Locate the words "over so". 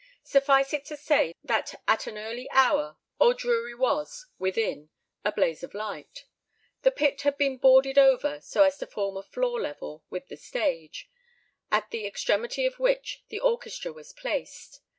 7.99-8.63